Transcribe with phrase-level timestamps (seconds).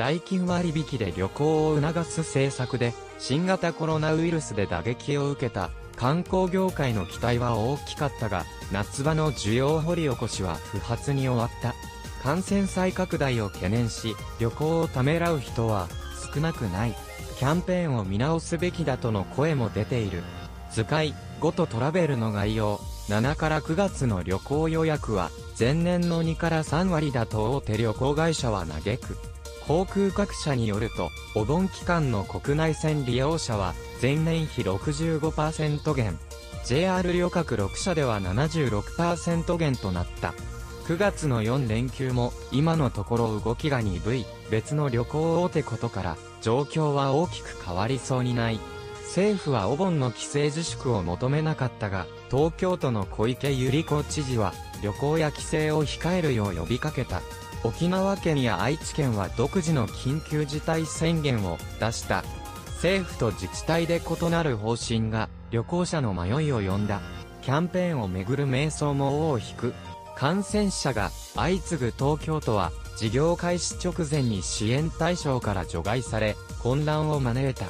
[0.00, 11.74] 代金割引で旅行を促す政策で、新型コロナウイルスで打撃を受けた観光業界の期待は大きかったが、夏場の需要掘り起こしは不発に終わった。
[12.22, 15.86] 感染再拡大を懸念し、旅行をためらう人は
[16.34, 16.94] 少なくない。
[17.38, 20.22] キャンペーンを見直すべきだとの声も出ている。
[20.72, 21.12] 図解、
[21.42, 22.78] 5とトラベルの概要、
[23.10, 29.30] 7から9月の旅行予約は、前年の2から3割だと大手旅行会社は嘆く。
[29.70, 33.72] 航空各社によると、お盆期間の国内線利用者は、
[34.02, 36.18] 前年比65%減。
[36.66, 40.34] JR 旅客6社では76%減となった。
[40.88, 48.58] 9月の4連休も、今のところ動きが鈍い、別の旅行大手ことから、状況は大きく変わりそうにない。
[49.04, 54.52] 政府はお盆の帰省自粛を求めなかったが、東京都の小池百合子知事は、
[54.82, 57.22] 旅行や帰省を控えるよう呼びかけた。
[57.62, 62.24] 沖縄県や愛知県は独自の緊急事態宣言を出した。
[62.76, 67.02] 政府と自治体で異なる方針が旅行者の迷いを呼んだ。
[67.42, 69.74] キャンペーンをめぐる迷走も尾を引く。
[70.16, 77.66] 感染者が相次ぐ東京都は事業開始直前に支援対象から除外され混乱を招いた。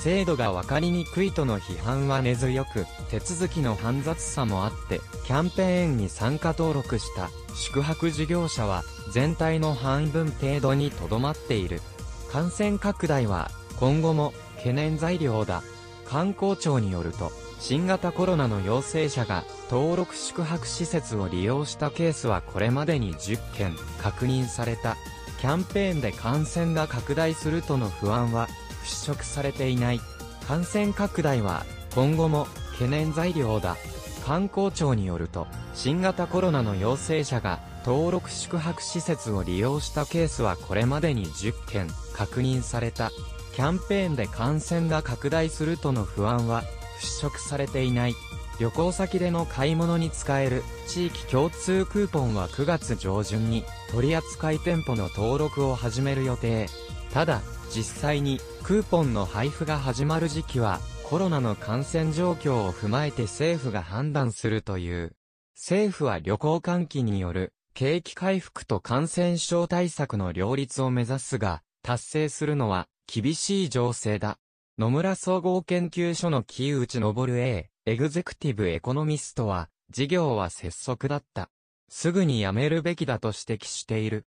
[0.00, 11.82] 制度が分かりにくいとの批判は根強く、手続きの煩雑さもあって、キャンペーンに参加登録した宿泊事業者は全体の半分程度にとどまっている。
[12.30, 15.62] 感染拡大は今後も懸念材料だ。
[16.06, 24.96] 観光庁によると、新型コロナの陽性者が登録宿泊施設を利用したケースはこれまでに10件確認された。
[25.40, 28.48] キャンペーンで感染が拡大するとの不安は
[28.84, 30.00] 払拭されていない。
[30.46, 33.76] 感染拡大は今後も懸念材料だ。
[34.18, 43.10] 観光庁によると、新型コロナの陽性者が登録宿泊施設を利用したケースはこれまでに10件確認された。
[43.54, 46.62] キャンペーンで感染が拡大するとの不安は
[47.00, 48.14] 払拭されていない。
[48.60, 56.68] 旅行先での買い物に使える地域共通クーポンは9月上旬に取扱店舗の登録を始める予定。
[57.12, 57.40] ただ、
[57.74, 65.16] 実際にクーポンの配布が始まる時期はコロナの感染状況を踏まえて政府が判断するという。
[65.56, 74.38] 政府は旅行喚起による景気回復と感染症対策の両立を目指すが、達成するのは厳しい情勢だ。
[74.76, 81.48] 野村総合研究所の木内昇 A、エグゼクティブエコノミストは、事業は拙速だった。
[81.88, 84.26] すぐに辞めるべきだと指摘している。